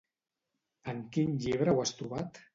[0.95, 2.43] En quin llibre ho has trobat?